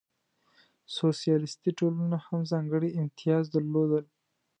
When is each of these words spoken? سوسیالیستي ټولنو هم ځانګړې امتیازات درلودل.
سوسیالیستي 0.97 1.69
ټولنو 1.79 2.17
هم 2.25 2.39
ځانګړې 2.51 2.89
امتیازات 3.01 3.51
درلودل. 3.55 4.05